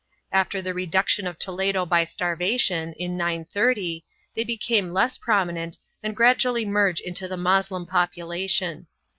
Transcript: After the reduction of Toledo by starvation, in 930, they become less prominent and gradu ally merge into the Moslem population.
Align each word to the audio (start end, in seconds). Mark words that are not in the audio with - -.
After 0.31 0.63
the 0.63 0.73
reduction 0.73 1.27
of 1.27 1.37
Toledo 1.37 1.85
by 1.85 2.05
starvation, 2.05 2.93
in 2.93 3.17
930, 3.17 4.03
they 4.35 4.43
become 4.43 4.91
less 4.93 5.19
prominent 5.19 5.77
and 6.01 6.17
gradu 6.17 6.45
ally 6.47 6.65
merge 6.65 7.01
into 7.01 7.27
the 7.27 7.37
Moslem 7.37 7.85
population. 7.85 8.87